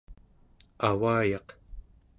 [0.89, 1.47] avayaq